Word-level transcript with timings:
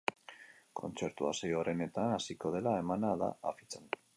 Kontzertua 0.79 1.33
sei 1.39 1.51
orenetan 1.59 2.09
hasiko 2.17 2.53
dela 2.57 2.77
emana 2.85 3.13
da 3.25 3.29
afitxan. 3.53 3.97